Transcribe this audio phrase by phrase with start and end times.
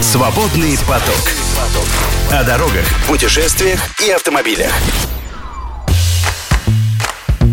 [0.00, 1.32] Свободный поток.
[2.30, 4.72] О дорогах, путешествиях и автомобилях.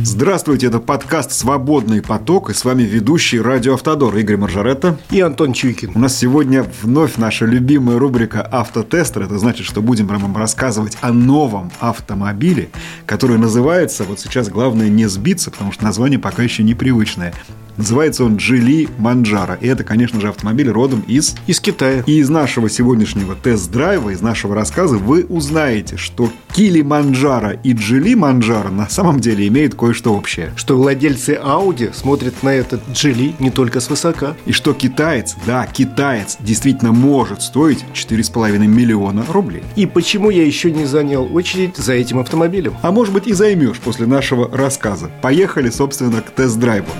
[0.04, 4.97] Здравствуйте, это подкаст «Свободный поток» и с вами ведущий радио «Автодор» Игорь Маржаретта.
[5.09, 5.91] И Антон Чуйкин.
[5.96, 9.23] У нас сегодня вновь наша любимая рубрика «Автотестер».
[9.23, 12.70] Это значит, что будем вам рассказывать о новом автомобиле,
[13.05, 17.34] который называется, вот сейчас главное не сбиться, потому что название пока еще непривычное,
[17.82, 19.57] Называется он Джили Манджара.
[19.59, 21.36] И это, конечно же, автомобиль родом из...
[21.48, 22.04] Из Китая.
[22.05, 28.13] И из нашего сегодняшнего тест-драйва, из нашего рассказа вы узнаете, что Кили Манджара и Джили
[28.13, 30.54] Манджара на самом деле имеют кое-что общее.
[30.55, 34.35] Что владельцы Audi смотрят на этот Джили не только свысока.
[34.45, 39.63] И что китаец, да, китаец действительно может стоить 4,5 миллиона рублей.
[39.76, 42.76] И почему я еще не занял очередь за этим автомобилем?
[42.84, 45.09] А может быть и займешь после нашего рассказа.
[45.23, 46.91] Поехали, собственно, к тест-драйву.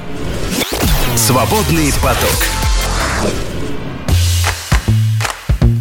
[1.32, 3.32] Свободный поток.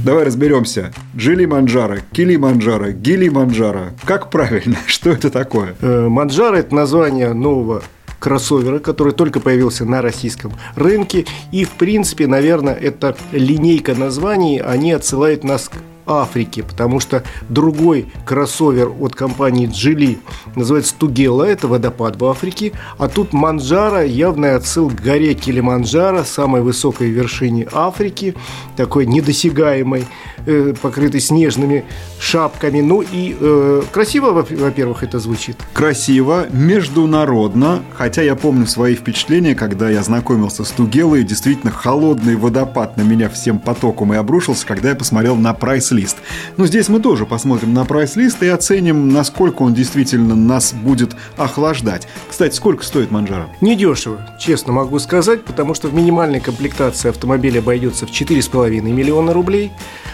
[0.05, 0.93] Давай разберемся.
[1.17, 3.93] Джили Манджара, Кили Манджара, Гили Манджара.
[4.05, 4.77] Как правильно?
[4.87, 5.75] Что это такое?
[5.81, 7.83] Э, Манджара– это название нового
[8.21, 11.27] кроссовера, который только появился на российском рынке.
[11.51, 15.69] И, в принципе, наверное, эта линейка названий, они отсылают нас
[16.11, 20.19] к Африки, потому что другой кроссовер от компании Джили
[20.57, 26.63] называется Тугела, это водопад в Африке, а тут Манджара, явный отсыл к горе Килиманджаро, самой
[26.63, 28.35] высокой вершине Африки,
[28.77, 30.05] такой недосягаемой,
[30.47, 31.85] э, покрытой снежными
[32.19, 32.81] шапками.
[32.81, 35.57] Ну и э, красиво, во-первых, это звучит.
[35.73, 42.97] Красиво, международно, хотя я помню свои впечатления, когда я знакомился с Тугелой, действительно холодный водопад
[42.97, 46.17] на меня всем потоком и обрушился, когда я посмотрел на прайс прайс-лист.
[46.57, 52.07] Но здесь мы тоже посмотрим на прайс-лист и оценим, насколько он действительно нас будет охлаждать.
[52.29, 53.49] Кстати, сколько стоит Манжара?
[53.61, 59.73] Недешево, честно могу сказать, потому что в минимальной комплектации автомобиль обойдется в 4,5 миллиона рублей,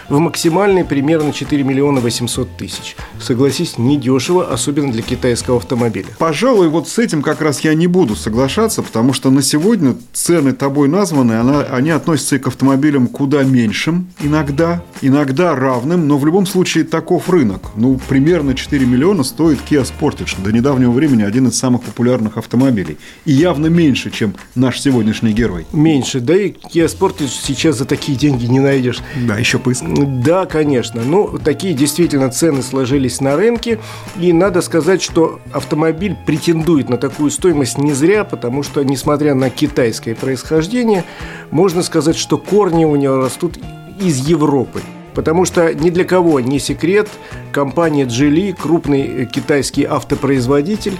[0.09, 2.95] в максимальной примерно 4 миллиона 800 тысяч.
[3.19, 6.07] Согласись, недешево, особенно для китайского автомобиля.
[6.17, 10.53] Пожалуй, вот с этим как раз я не буду соглашаться, потому что на сегодня цены
[10.53, 16.25] тобой названы, она, они относятся и к автомобилям куда меньшим иногда, иногда равным, но в
[16.25, 17.61] любом случае таков рынок.
[17.75, 22.97] Ну, примерно 4 миллиона стоит Kia Sportage, до недавнего времени один из самых популярных автомобилей.
[23.25, 25.65] И явно меньше, чем наш сегодняшний герой.
[25.73, 28.99] Меньше, да и Kia Sportage сейчас за такие деньги не найдешь.
[29.27, 29.83] Да, еще поиск.
[30.23, 31.03] Да, конечно.
[31.03, 33.79] Ну, такие действительно цены сложились на рынке.
[34.19, 39.49] И надо сказать, что автомобиль претендует на такую стоимость не зря, потому что, несмотря на
[39.49, 41.03] китайское происхождение,
[41.51, 43.59] можно сказать, что корни у него растут
[43.99, 44.81] из Европы.
[45.17, 47.09] Потому что ни для кого не секрет,
[47.51, 50.93] компания Geely, крупный китайский автопроизводитель,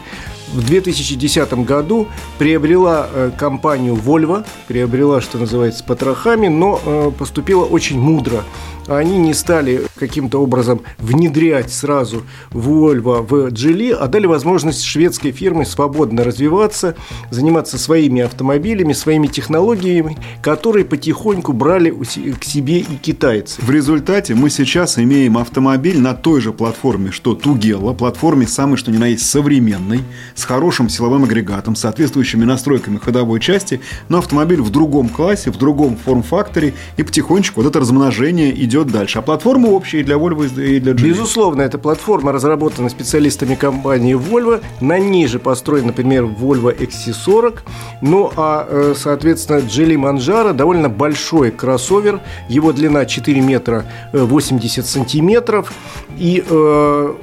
[0.54, 8.00] в 2010 году приобрела э, компанию Volvo, приобрела, что называется, потрохами, но э, поступила очень
[8.00, 8.44] мудро
[8.88, 15.66] они не стали каким-то образом внедрять сразу Volvo в Geely, а дали возможность шведской фирме
[15.66, 16.96] свободно развиваться,
[17.30, 23.62] заниматься своими автомобилями, своими технологиями, которые потихоньку брали к себе и китайцы.
[23.62, 28.92] В результате мы сейчас имеем автомобиль на той же платформе, что Тугела, платформе самой что
[28.92, 30.02] ни на есть современной,
[30.38, 35.98] с хорошим силовым агрегатом, соответствующими настройками ходовой части, но автомобиль в другом классе, в другом
[35.98, 39.18] форм-факторе, и потихонечку вот это размножение идет дальше.
[39.18, 41.02] А платформа общая и для Volvo, и для Geely.
[41.02, 44.62] Безусловно, эта платформа разработана специалистами компании Volvo.
[44.80, 47.60] На ней же построен, например, Volvo XC40.
[48.04, 52.22] Ну, а, э, соответственно, Geely Manjaro довольно большой кроссовер.
[52.48, 55.74] Его длина 4 метра 80 э, сантиметров.
[56.20, 57.14] И э,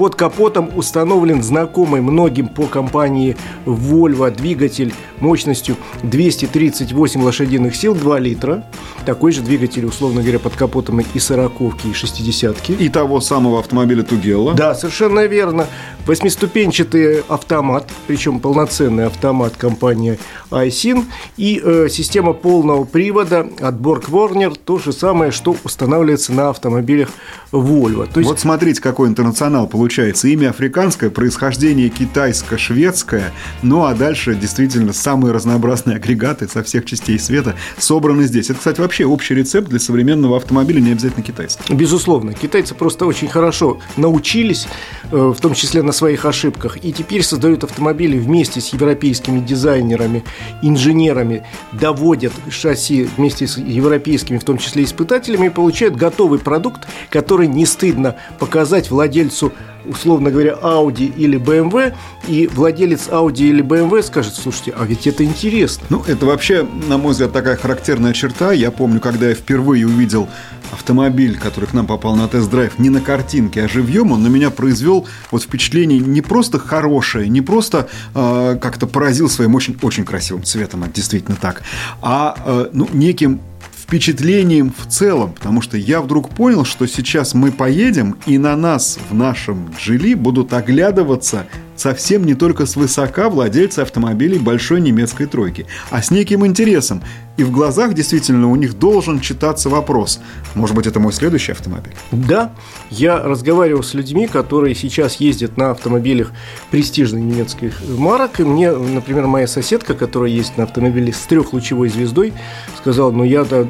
[0.00, 8.64] под капотом установлен знакомый многим по компании Volvo двигатель мощностью 238 лошадиных сил, 2 литра.
[9.04, 11.52] Такой же двигатель, условно говоря, под капотом и 40
[11.84, 12.76] и 60 -ки.
[12.78, 14.54] И того самого автомобиля Тугелла.
[14.54, 15.66] Да, совершенно верно.
[16.06, 20.18] Восьмиступенчатый автомат, причем полноценный автомат компании
[20.50, 21.04] iSIN
[21.36, 27.10] и э, система полного привода от Borg Warner, то же самое, что устанавливается на автомобилях
[27.52, 28.06] Volvo.
[28.10, 28.30] То есть...
[28.30, 30.28] Вот смотрите, какой интернационал получается.
[30.28, 33.32] Имя африканское, происхождение китайско-шведское,
[33.62, 38.50] ну а дальше действительно самые разнообразные агрегаты со всех частей света собраны здесь.
[38.50, 41.74] Это, кстати, вообще общий рецепт для современного автомобиля, не обязательно китайский.
[41.74, 42.34] Безусловно.
[42.34, 44.68] Китайцы просто очень хорошо научились,
[45.10, 50.22] э, в том числе на своих ошибках, и теперь создают автомобили вместе с европейскими дизайнерами,
[50.62, 57.48] инженерами, доводят шасси вместе с европейскими, в том числе испытателями, и получают готовый продукт, который
[57.48, 59.52] не стыдно показать владельцу
[59.84, 61.94] условно говоря, Audi или BMW,
[62.28, 65.86] и владелец Audi или BMW скажет, слушайте, а ведь это интересно.
[65.90, 68.52] Ну, это вообще, на мой взгляд, такая характерная черта.
[68.52, 70.28] Я помню, когда я впервые увидел
[70.72, 74.50] автомобиль, который к нам попал на тест-драйв, не на картинке, а живьем, он на меня
[74.50, 80.44] произвел вот впечатление не просто хорошее, не просто э, как-то поразил своим очень, очень красивым
[80.44, 81.62] цветом, это действительно так,
[82.02, 83.40] а э, ну, неким
[83.90, 89.00] впечатлением в целом, потому что я вдруг понял, что сейчас мы поедем, и на нас
[89.10, 91.46] в нашем джили будут оглядываться
[91.80, 97.02] совсем не только свысока владельцы автомобилей большой немецкой тройки, а с неким интересом.
[97.36, 100.20] И в глазах действительно у них должен читаться вопрос.
[100.54, 101.94] Может быть, это мой следующий автомобиль?
[102.12, 102.52] Да,
[102.90, 106.32] я разговаривал с людьми, которые сейчас ездят на автомобилях
[106.70, 108.40] престижных немецких марок.
[108.40, 112.34] И мне, например, моя соседка, которая ездит на автомобиле с трехлучевой звездой,
[112.76, 113.66] сказала, ну я да,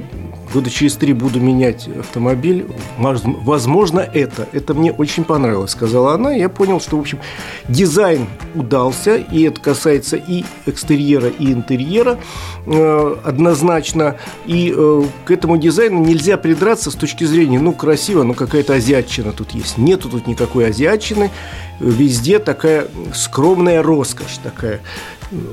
[0.53, 2.67] года через три буду менять автомобиль,
[2.99, 4.49] возможно, это.
[4.53, 6.33] Это мне очень понравилось, сказала она.
[6.33, 7.19] Я понял, что, в общем,
[7.69, 12.19] дизайн удался, и это касается и экстерьера, и интерьера
[12.67, 14.17] э, однозначно.
[14.47, 19.33] И э, к этому дизайну нельзя придраться с точки зрения, ну, красиво, ну, какая-то азиатчина
[19.33, 19.79] тут есть.
[19.79, 21.31] Нету тут никакой азиатчины.
[21.79, 24.81] Везде такая скромная роскошь такая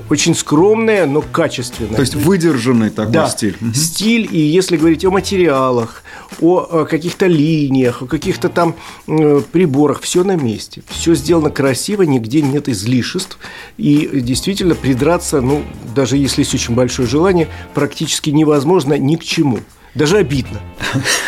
[0.10, 1.96] очень скромная, но качественная.
[1.96, 3.58] То есть выдержанный такой да, стиль.
[3.74, 6.04] Стиль, и если говорить о материалах,
[6.42, 8.76] о каких-то линиях, о каких-то там
[9.08, 10.84] э, приборах, все на месте.
[10.90, 13.38] Все сделано красиво, нигде нет излишеств.
[13.78, 15.64] И действительно придраться, ну,
[15.96, 19.60] даже если есть очень большое желание, практически невозможно ни к чему.
[19.96, 20.62] Даже обидно.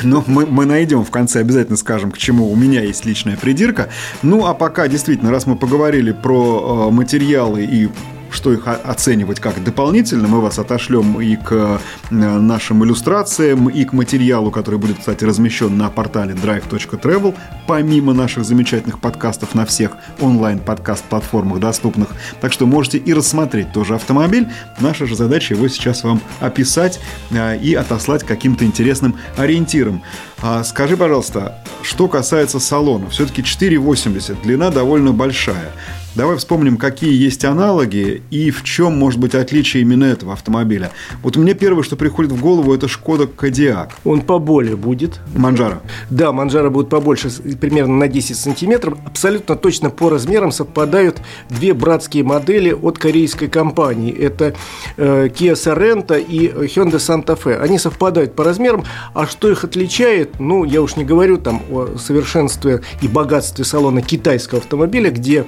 [0.03, 3.89] Но мы, мы найдем в конце, обязательно скажем, к чему у меня есть личная придирка.
[4.21, 7.89] Ну, а пока, действительно, раз мы поговорили про э, материалы и
[8.31, 10.27] что их оценивать как дополнительно.
[10.27, 15.77] Мы вас отошлем и к э, нашим иллюстрациям, и к материалу, который будет, кстати, размещен
[15.77, 17.35] на портале drive.travel,
[17.67, 22.09] помимо наших замечательных подкастов на всех онлайн-подкаст-платформах доступных.
[22.41, 24.47] Так что можете и рассмотреть тоже автомобиль.
[24.79, 26.99] Наша же задача его сейчас вам описать
[27.31, 30.01] э, и отослать каким-то интересным ориентиром.
[30.41, 35.71] А скажи, пожалуйста, что касается салона, все-таки 4,80, длина довольно большая.
[36.15, 40.91] Давай вспомним, какие есть аналоги и в чем может быть отличие именно этого автомобиля.
[41.21, 43.91] Вот мне первое, что приходит в голову, это Шкода Кодиак.
[44.03, 45.19] Он поболее будет.
[45.35, 45.81] Манжара.
[46.09, 47.29] Да, Манжара будет побольше,
[47.61, 48.97] примерно на 10 сантиметров.
[49.05, 54.11] Абсолютно точно по размерам совпадают две братские модели от корейской компании.
[54.11, 54.55] Это
[54.97, 57.61] э, Kia Sorento и Hyundai Santa Fe.
[57.61, 58.83] Они совпадают по размерам.
[59.13, 60.28] А что их отличает?
[60.37, 65.45] Ну, я уж не говорю там о совершенстве и богатстве салона китайского автомобиля, где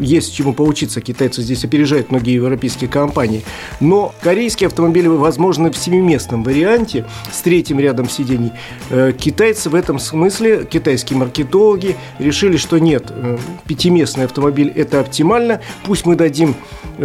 [0.00, 1.00] есть чему поучиться.
[1.00, 3.44] Китайцы здесь опережают многие европейские компании.
[3.80, 8.52] Но корейские автомобили возможны в семиместном варианте с третьим рядом сидений.
[8.90, 15.60] Э, китайцы в этом смысле, китайские маркетологи, решили, что нет, э, пятиместный автомобиль– это оптимально.
[15.84, 16.56] Пусть мы дадим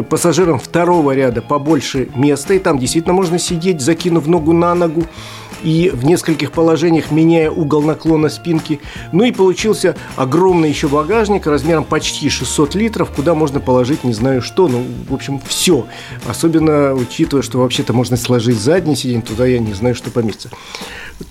[0.09, 5.05] пассажирам второго ряда побольше места, и там действительно можно сидеть, закинув ногу на ногу
[5.63, 8.79] и в нескольких положениях меняя угол наклона спинки.
[9.11, 14.41] Ну и получился огромный еще багажник размером почти 600 литров, куда можно положить не знаю
[14.41, 15.85] что, ну, в общем, все.
[16.27, 20.49] Особенно учитывая, что вообще-то можно сложить заднее сиденье, туда я не знаю, что поместится.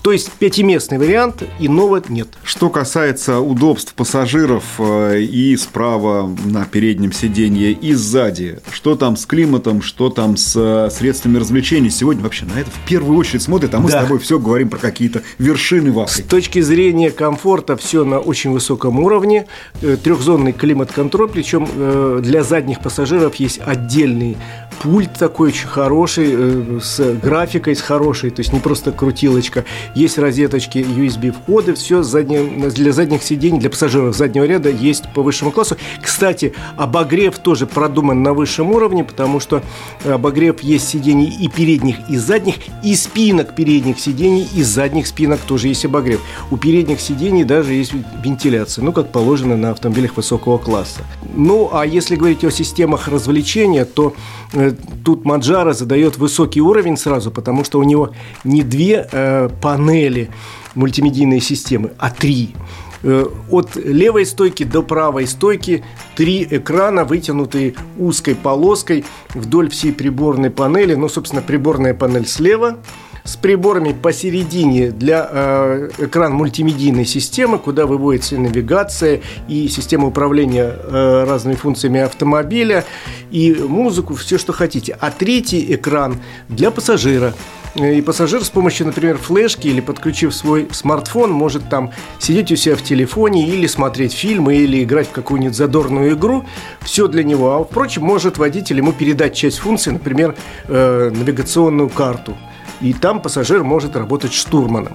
[0.02, 2.28] То есть пятиместный вариант, иного нет.
[2.44, 9.26] Что касается удобств пассажиров э, и справа на переднем сиденье, и сзади, что там с
[9.26, 13.74] климатом, что там с э, средствами развлечений, сегодня вообще на это в первую очередь смотрят,
[13.74, 13.98] а мы да.
[13.98, 16.22] с тобой все говорим про какие-то вершины вафли.
[16.22, 19.46] С точки зрения комфорта все на очень высоком уровне.
[19.82, 24.36] Э, трехзонный климат-контроль, причем э, для задних пассажиров есть отдельный
[24.80, 29.64] пульт такой очень хороший, э, с графикой с хорошей, то есть не просто крутилочка.
[29.94, 35.76] Есть розеточки, USB-входы, все для задних сидений, для пассажиров заднего ряда есть по высшему классу.
[36.02, 39.62] Кстати, обогрев тоже продуман на высшем уровне, потому что
[40.04, 45.68] обогрев есть сидений и передних, и задних, и спинок передних сидений, и задних спинок тоже
[45.68, 46.20] есть обогрев.
[46.50, 47.92] У передних сидений даже есть
[48.24, 51.02] вентиляция, ну, как положено на автомобилях высокого класса.
[51.34, 54.14] Ну, а если говорить о системах развлечения, то
[54.52, 54.69] э,
[55.04, 58.10] тут Маджара задает высокий уровень сразу, потому что у него
[58.44, 60.30] не две э, панели
[60.74, 62.54] мультимедийной системы, а три.
[63.02, 65.84] Э, от левой стойки до правой стойки
[66.16, 70.94] три экрана, вытянутые узкой полоской вдоль всей приборной панели.
[70.94, 72.78] Ну, собственно, приборная панель слева–
[73.30, 80.74] с приборами посередине для э, экран мультимедийной системы, куда выводится и навигация, и система управления
[80.76, 82.84] э, разными функциями автомобиля,
[83.30, 84.96] и музыку, все, что хотите.
[84.98, 86.16] А третий экран
[86.48, 87.32] для пассажира.
[87.76, 92.74] и пассажир с помощью, например, флешки или подключив свой смартфон, может там сидеть у себя
[92.74, 96.44] в телефоне или смотреть фильмы, или играть в какую-нибудь задорную игру.
[96.80, 97.54] Все для него.
[97.54, 100.34] А, впрочем, может водитель ему передать часть функций, например,
[100.66, 102.36] э, навигационную карту.
[102.80, 104.92] И там пассажир может работать штурманом.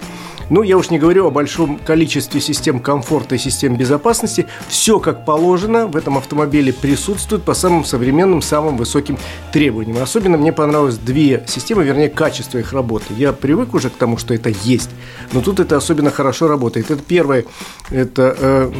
[0.50, 4.46] Ну, я уж не говорю о большом количестве систем комфорта и систем безопасности.
[4.68, 9.18] Все как положено в этом автомобиле присутствует по самым современным, самым высоким
[9.52, 9.98] требованиям.
[9.98, 13.06] Особенно мне понравилось две системы, вернее, качество их работы.
[13.18, 14.92] Я привык уже к тому, что это есть,
[15.34, 16.92] но тут это особенно хорошо работает.
[16.92, 17.46] Это первое,
[17.90, 18.72] это э,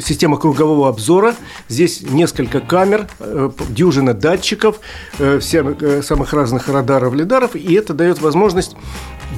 [0.00, 1.34] система кругового обзора.
[1.68, 4.78] Здесь несколько камер, э, дюжина датчиков,
[5.18, 8.39] э, всех, э, самых разных радаров, лидаров, и это дает возможность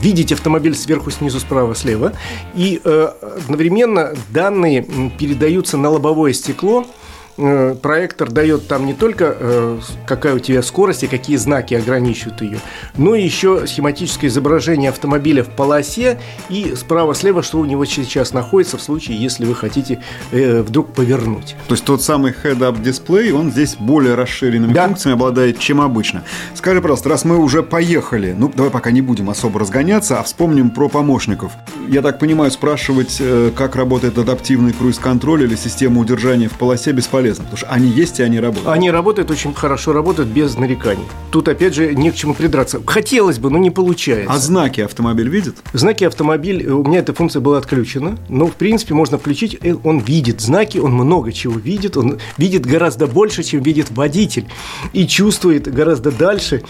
[0.00, 2.12] видеть автомобиль сверху, снизу, справа, слева.
[2.54, 3.12] И э,
[3.44, 4.82] одновременно данные
[5.18, 6.86] передаются на лобовое стекло–
[7.36, 12.58] проектор дает там не только э, какая у тебя скорость и какие знаки ограничивают ее,
[12.96, 16.18] но еще схематическое изображение автомобиля в полосе
[16.50, 21.56] и справа-слева, что у него сейчас находится в случае, если вы хотите э, вдруг повернуть.
[21.68, 24.86] То есть тот самый head-up дисплей, он здесь более расширенными да.
[24.86, 26.24] функциями обладает, чем обычно.
[26.54, 30.70] Скажи, пожалуйста, раз мы уже поехали, ну давай пока не будем особо разгоняться, а вспомним
[30.70, 31.52] про помощников.
[31.88, 33.20] Я так понимаю, спрашивать,
[33.56, 38.20] как работает адаптивный круиз-контроль или система удержания в полосе бесполезно бесполезно, потому что они есть
[38.20, 38.68] и они работают.
[38.68, 41.04] Они работают очень хорошо, работают без нареканий.
[41.30, 42.80] Тут, опять же, не к чему придраться.
[42.84, 44.32] Хотелось бы, но не получается.
[44.32, 45.56] А знаки автомобиль видит?
[45.72, 49.98] Знаки автомобиль, у меня эта функция была отключена, но, в принципе, можно включить, э, он
[49.98, 54.46] видит знаки, он много чего видит, он видит гораздо больше, чем видит водитель,
[54.92, 56.62] и чувствует гораздо дальше,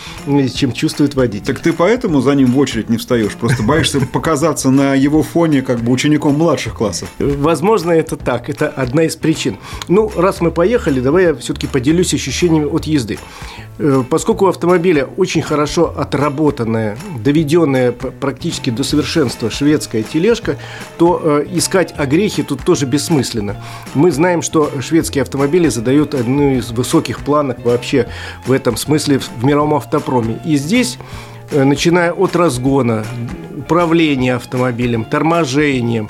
[0.54, 1.46] чем чувствует водитель.
[1.46, 3.34] Так ты поэтому за ним в очередь не встаешь?
[3.34, 7.08] Просто боишься показаться на его фоне как бы учеником младших классов?
[7.18, 9.56] Возможно, это так, это одна из причин.
[9.88, 13.18] Ну, раз мы поехали, давай я все-таки поделюсь ощущениями от езды.
[13.78, 20.58] Э, поскольку у автомобиля очень хорошо отработанная, доведенная практически до совершенства шведская тележка,
[20.98, 23.56] то э, искать огрехи тут тоже бессмысленно.
[23.94, 28.08] Мы знаем, что шведские автомобили задают одну из высоких планок вообще
[28.46, 30.40] в этом смысле в мировом автопроме.
[30.44, 30.98] И здесь
[31.50, 33.04] э, начиная от разгона,
[33.56, 36.08] управления автомобилем, торможением,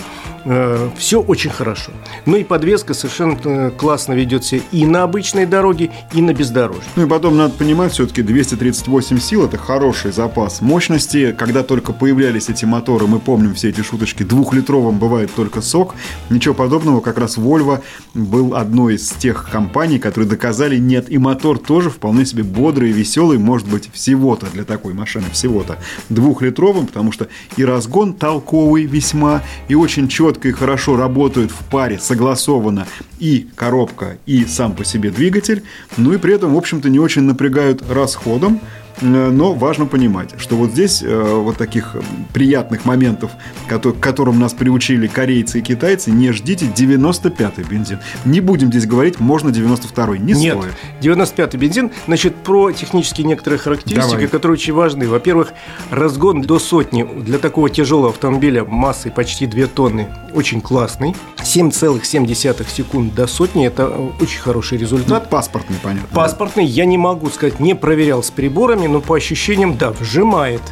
[0.97, 1.93] все очень хорошо.
[2.27, 6.83] Ну и подвеска совершенно э, классно ведет себя и на обычной дороге, и на бездорожье.
[6.97, 11.35] Ну и потом надо понимать, все-таки 238 сил– это хороший запас мощности.
[11.37, 15.95] Когда только появлялись эти моторы, мы помним все эти шуточки, двухлитровым бывает только сок.
[16.31, 17.81] Ничего подобного, как раз Volvo
[18.15, 23.39] был одной из тех компаний, которые доказали, нет, и мотор тоже вполне себе бодрый веселый,
[23.39, 29.75] может быть, всего-то для такой машины, всего-то двухлитровым, потому что и разгон толковый весьма, и
[29.75, 32.87] очень четко четко и хорошо работают в паре, согласованно
[33.19, 35.63] и коробка, и сам по себе двигатель,
[35.99, 38.61] ну и при этом, в общем-то, не очень напрягают расходом,
[39.01, 41.97] но важно понимать, что вот здесь э, вот таких
[42.33, 43.33] приятных моментов,
[43.69, 47.99] к которым нас приучили корейцы и китайцы, не ждите 95-й бензин.
[48.25, 51.19] Не будем здесь говорить, можно 92-й, не Нет, стоит.
[51.19, 54.29] 95-й бензин, значит, про технические некоторые характеристики, Давай.
[54.29, 55.09] которые очень важны.
[55.09, 55.53] Во-первых,
[55.91, 61.15] разгон до сотни для такого тяжелого автомобиля массой почти 2 тонны очень классный.
[61.39, 63.89] 7,7 секунд до сотни– это
[64.21, 65.25] очень хороший результат.
[65.25, 66.09] Ну, паспортный, понятно.
[66.15, 66.71] Паспортный, да?
[66.71, 70.63] я не могу сказать, не проверял с приборами, но по ощущениям, да, вжимает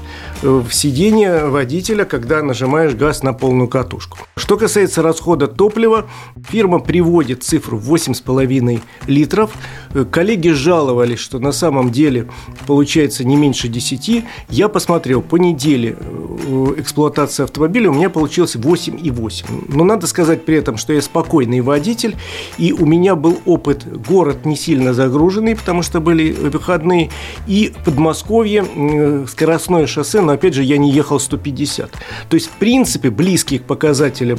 [0.42, 4.18] в сиденье водителя, когда нажимаешь газ на полную катушку.
[4.36, 6.06] Что касается расхода топлива,
[6.48, 9.52] фирма приводит цифру 8,5 литров.
[9.94, 12.28] Э, коллеги жаловались, что на самом деле
[12.66, 14.24] получается не меньше 10.
[14.48, 19.66] Я посмотрел, по неделе э, эксплуатации автомобиля у меня получилось 8,8.
[19.68, 22.16] Но надо сказать при этом, что я спокойный водитель,
[22.58, 27.10] и у меня был опыт город не сильно загруженный, потому что были выходные,
[27.46, 31.90] и Подмосковье Подмосковье скоростное шоссе, но опять же я не ехал 150.
[31.90, 34.38] То есть, в принципе, близкие к показателям,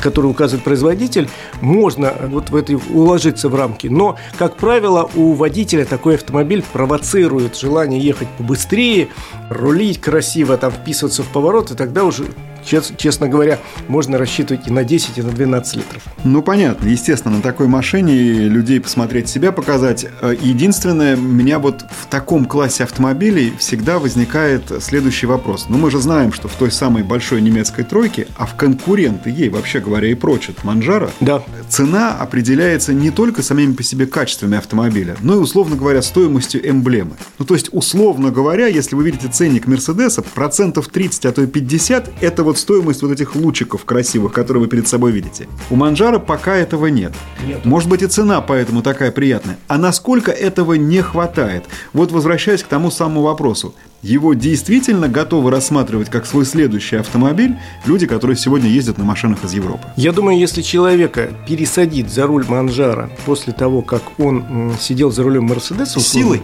[0.00, 1.28] которые указывает производитель,
[1.60, 3.86] можно вот в этой уложиться в рамки.
[3.86, 9.06] Но, как правило, у водителя такой автомобиль провоцирует желание ехать побыстрее,
[9.50, 12.24] рулить красиво, там вписываться в поворот, и тогда уже
[12.64, 16.02] честно говоря, можно рассчитывать и на 10, и на 12 литров.
[16.24, 16.88] Ну, понятно.
[16.88, 18.12] Естественно, на такой машине
[18.48, 20.06] людей посмотреть себя, показать.
[20.20, 25.66] Э, единственное, меня вот в таком классе автомобилей всегда возникает следующий вопрос.
[25.68, 29.48] Ну, мы же знаем, что в той самой большой немецкой тройке, а в конкуренты ей,
[29.48, 31.42] вообще говоря, и прочат, Манжара, да.
[31.68, 37.12] цена определяется не только самими по себе качествами автомобиля, но и, условно говоря, стоимостью эмблемы.
[37.38, 41.46] Ну, то есть, условно говоря, если вы видите ценник Мерседеса, процентов 30, а то и
[41.46, 45.46] 50, это вот стоимость вот этих лучиков красивых, которые вы перед собой видите.
[45.70, 47.12] У Манжара пока этого нет.
[47.46, 47.64] нет.
[47.64, 49.56] Может быть и цена поэтому такая приятная.
[49.68, 51.64] А насколько этого не хватает?
[51.92, 53.72] Вот возвращаясь к тому самому вопросу.
[54.02, 59.52] его действительно готовы рассматривать как свой следующий автомобиль люди, которые сегодня ездят на машинах из
[59.52, 59.84] Европы?
[59.96, 65.44] Я думаю, если человека пересадить за руль Манжара после того, как он сидел за рулем
[65.44, 66.00] Мерседеса...
[66.00, 66.42] Силой?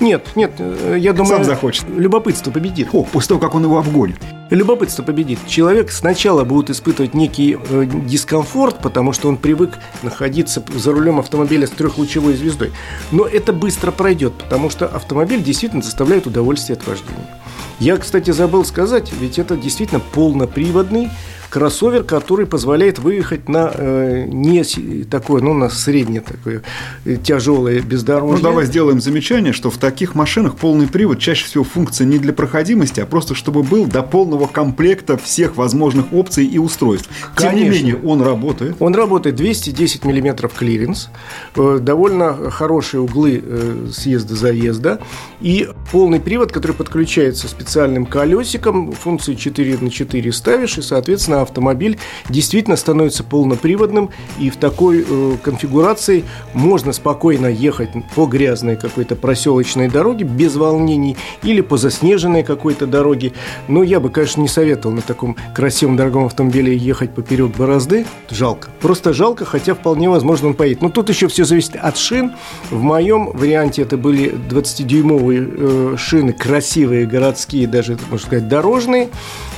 [0.00, 1.36] Нет, нет, э, я думаю...
[1.36, 1.84] Сам захочет.
[1.88, 2.88] Любопытство победит.
[2.92, 4.16] О, после того, как он его обгонит.
[4.50, 5.38] Любопытство победит.
[5.46, 11.66] Человек сначала будет испытывать некий э, дискомфорт, потому что он привык находиться за рулем автомобиля
[11.66, 12.72] с трехлучевой звездой.
[13.12, 17.26] Но это быстро пройдет, потому что автомобиль действительно доставляет удовольствие от вождения.
[17.78, 21.10] Я, кстати, забыл сказать, ведь это действительно полноприводный
[21.50, 24.62] кроссовер, который позволяет выехать на э, не
[25.04, 26.62] такое, ну, на среднее такое
[27.04, 28.36] э, тяжелое бездорожье.
[28.36, 32.32] Ну, давай сделаем замечание, что в таких машинах полный привод чаще всего функция не для
[32.32, 37.08] проходимости, а просто чтобы был до полного комплекта всех возможных опций и устройств.
[37.36, 37.58] Тем Конечно.
[37.58, 38.76] не менее, он работает.
[38.78, 41.10] Он работает 210 миллиметров клиренс,
[41.56, 45.00] э, довольно хорошие углы э, съезда-заезда
[45.40, 51.98] и полный привод, который подключается специальным колесиком, функцию 4 на 4 ставишь, и, соответственно, автомобиль
[52.28, 59.88] действительно становится полноприводным, и в такой э, конфигурации можно спокойно ехать по грязной какой-то проселочной
[59.88, 63.32] дороге без волнений или по заснеженной какой-то дороге.
[63.68, 68.06] Но я бы, конечно, не советовал на таком красивом дорогом автомобиле ехать поперек борозды.
[68.30, 68.70] Жалко.
[68.80, 70.82] Просто жалко, хотя вполне возможно он поедет.
[70.82, 72.32] Но тут еще все зависит от шин.
[72.70, 79.08] В моем варианте это были 20-дюймовые э, шины, красивые, городские, даже, можно сказать, дорожные.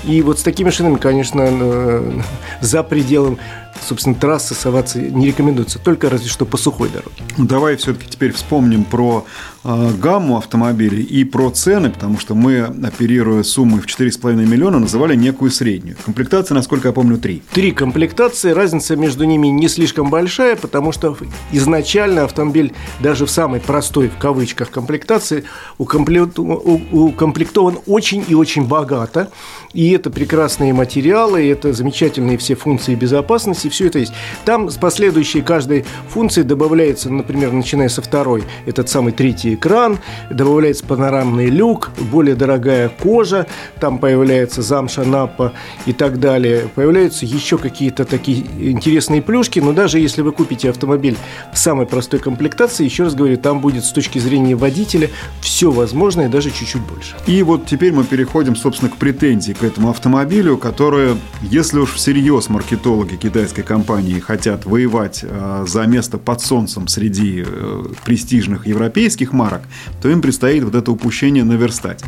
[0.04, 2.20] И вот с такими шинами, конечно, э,
[2.60, 3.38] за пределом
[3.80, 7.10] собственно, трассы соваться не рекомендуется, только разве что по сухой дороге.
[7.36, 9.24] Ну, давай все-таки теперь вспомним про
[9.64, 15.16] э, гамму автомобилей и про цены, потому что мы, оперируя суммой в 4,5 миллиона, называли
[15.16, 15.96] некую среднюю.
[16.04, 17.42] Комплектация, насколько я помню, три.
[17.52, 21.16] Три комплектации, разница между ними не слишком большая, потому что
[21.50, 25.44] изначально автомобиль даже в самой простой, в кавычках, комплектации
[25.78, 29.30] укомплектован очень и очень богато.
[29.72, 34.12] И это прекрасные материалы, и это замечательные все функции безопасности, все это есть.
[34.44, 39.98] Там с последующей каждой функции добавляется, например, начиная со второй, этот самый третий экран,
[40.30, 43.46] добавляется панорамный люк, более дорогая кожа,
[43.80, 45.52] там появляется замша, напа
[45.86, 46.68] и так далее.
[46.74, 51.16] Появляются еще какие-то такие интересные плюшки, но даже если вы купите автомобиль
[51.52, 56.28] в самой простой комплектации, еще раз говорю, там будет с точки зрения водителя все возможное,
[56.28, 57.16] даже чуть-чуть больше.
[57.26, 62.48] И вот теперь мы переходим, собственно, к претензии к этому автомобилю, которые, если уж всерьез
[62.48, 69.62] маркетологи китайской компании хотят воевать э, за место под солнцем среди э, престижных европейских марок,
[70.00, 72.02] то им предстоит вот это упущение наверстать.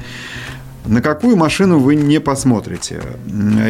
[0.86, 3.00] На какую машину вы не посмотрите?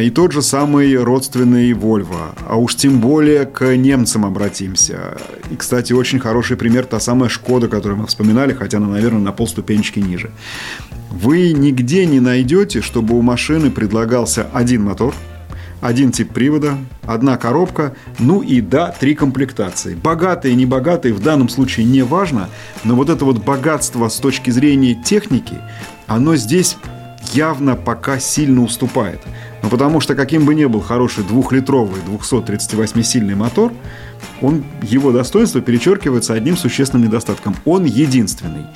[0.01, 2.35] И тот же самый родственный Volvo.
[2.45, 5.17] А уж тем более к немцам обратимся.
[5.49, 9.31] И, кстати, очень хороший пример та самая Шкода, которую мы вспоминали, хотя она, наверное, на
[9.31, 10.31] полступенечки ниже.
[11.11, 15.15] Вы нигде не найдете, чтобы у машины предлагался один мотор,
[15.81, 19.95] один тип привода, одна коробка, ну и да, три комплектации.
[19.95, 22.49] Богатые, не богатые, в данном случае не важно,
[22.83, 25.55] но вот это вот богатство с точки зрения техники,
[26.07, 26.77] оно здесь
[27.33, 29.21] явно пока сильно уступает.
[29.65, 33.73] Ну, потому что каким бы ни был хороший двухлитровый 238-сильный мотор,
[34.39, 37.55] он, его достоинство перечеркивается одним существенным недостатком.
[37.65, 38.67] Он единственный.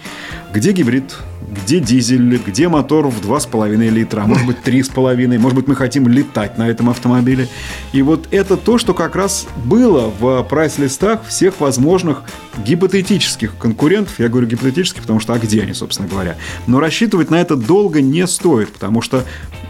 [0.51, 1.15] Где гибрид?
[1.63, 2.41] Где дизель?
[2.43, 4.21] Где мотор в 2,5 литра?
[4.21, 5.37] А может быть, 3,5?
[5.37, 7.47] Может быть, мы хотим летать на этом автомобиле?
[7.93, 12.23] И вот это то, что как раз было в прайс-листах всех возможных
[12.65, 14.19] гипотетических конкурентов.
[14.19, 16.35] Я говорю гипотетических, потому что а где они, собственно говоря?
[16.65, 19.23] Но рассчитывать на это долго не стоит, потому что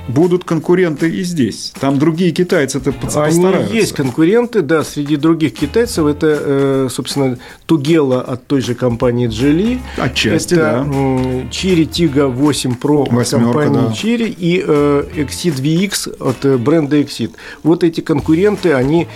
[0.10, 1.72] будут конкуренты и здесь.
[1.80, 3.48] Там другие китайцы это постараются.
[3.48, 6.06] Они есть конкуренты, да, среди других китайцев.
[6.06, 9.80] Это, э, собственно, Тугела от той же компании Geely.
[9.98, 11.50] Отчасти, это, да.
[11.52, 13.94] Chery Tiggo 8 Pro Восьмерка, компании да.
[13.94, 17.32] Chery и э, Exit VX от э, бренда Exit.
[17.64, 19.08] Вот эти конкуренты, они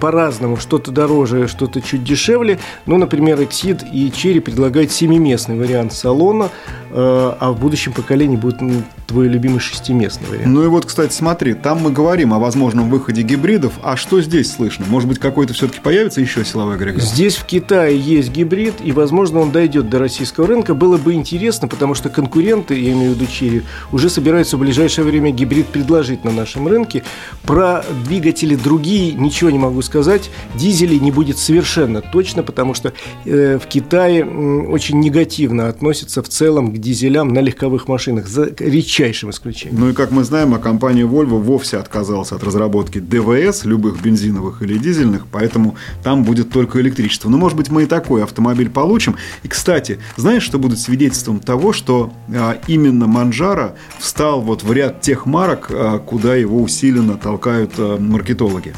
[0.00, 0.56] по-разному.
[0.56, 2.58] Что-то дороже, что-то чуть дешевле.
[2.86, 6.50] Ну, например, Exit и Chery предлагают семиместный вариант салона,
[6.92, 8.60] а в будущем поколении будет
[9.06, 10.46] твой любимый шестиместный вариант.
[10.46, 14.52] Ну и вот, кстати, смотри, там мы говорим о возможном выходе гибридов, а что здесь
[14.52, 14.84] слышно?
[14.88, 17.02] Может быть, какой-то все-таки появится еще силовой агрегат?
[17.02, 20.74] Здесь в Китае есть гибрид, и, возможно, он дойдет до российского рынка.
[20.74, 25.04] Было бы интересно, потому что конкуренты, я имею в виду Черри, уже собираются в ближайшее
[25.04, 27.02] время гибрид предложить на нашем рынке.
[27.42, 30.30] Про двигатели другие ничего не могу сказать.
[30.54, 32.92] Дизелей не будет совершенно точно, потому что
[33.24, 38.50] э, в Китае э, очень негативно относятся в целом к дизелям на легковых машинах, за
[38.58, 39.80] редчайшим исключением.
[39.80, 44.02] Ну и как как мы знаем, а компания Volvo вовсе отказалась от разработки ДВС, любых
[44.02, 47.28] бензиновых или дизельных, поэтому там будет только электричество.
[47.28, 49.14] Но, может быть, мы и такой автомобиль получим.
[49.44, 55.00] И, кстати, знаешь, что будет свидетельством того, что а, именно Манжара встал вот в ряд
[55.00, 58.74] тех марок, а, куда его усиленно толкают а, маркетологи?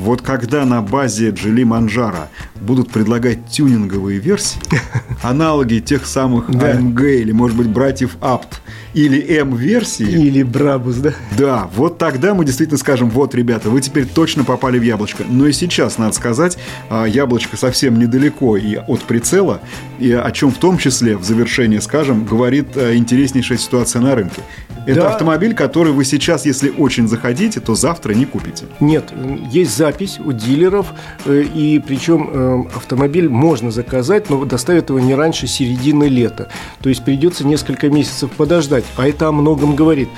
[0.00, 4.58] Вот когда на базе Джили Манжара будут предлагать тюнинговые версии,
[5.22, 8.62] аналоги тех самых AMG или, может быть, братьев Апт,
[8.94, 10.08] или М-версии.
[10.08, 11.12] Или Брабус, да?
[11.36, 15.24] Да, вот тогда мы действительно скажем, вот, ребята, вы теперь точно попали в яблочко.
[15.28, 16.56] Но и сейчас, надо сказать,
[16.88, 19.60] а, яблочко совсем недалеко и от прицела,
[19.98, 24.40] и о чем в том числе, в завершении скажем, говорит а, интереснейшая ситуация на рынке.
[24.86, 25.08] Это да.
[25.10, 28.66] автомобиль, который вы сейчас, если очень захотите, то завтра не купите.
[28.80, 29.12] Нет,
[29.50, 30.86] есть запись у дилеров,
[31.24, 36.48] э, и причем э, автомобиль можно заказать, но доставят его не раньше середины лета.
[36.80, 40.08] То есть придется несколько месяцев подождать а это о многом говорит.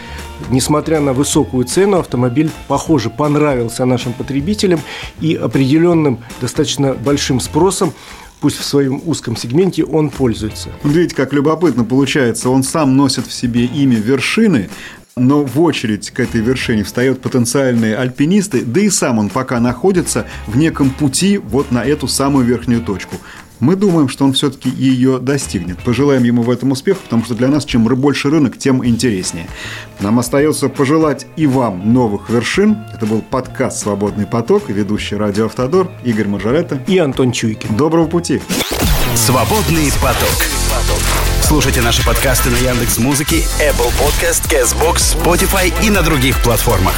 [0.51, 4.81] Несмотря на высокую цену, автомобиль, похоже, понравился нашим потребителям
[5.21, 7.93] и определенным достаточно большим спросом
[8.43, 10.71] пусть в своем узком сегменте, он пользуется.
[10.83, 12.51] Видите, как любопытно получается.
[12.51, 14.69] Он сам носит в себе имя вершины,
[15.15, 20.27] но в очередь к этой вершине встают потенциальные альпинисты, да и сам он пока находится
[20.49, 23.15] в неком пути вот на эту самую верхнюю точку.
[23.63, 25.79] Мы думаем, что он все-таки ее достигнет.
[25.85, 29.47] Пожелаем ему в этом успеха, потому что для нас чем больше рынок, тем интереснее.
[30.01, 32.77] Нам остается пожелать и вам новых вершин.
[32.93, 37.77] Это был подкаст «Свободный поток» ведущий радио «Автодор» Игорь Мажоретто и Антон Чуйкин.
[37.77, 38.43] Доброго пути!
[39.15, 40.45] «Свободный поток».
[41.43, 46.97] Слушайте наши подкасты на Яндекс Музыке, Apple Podcast, Castbox, Spotify и на других платформах.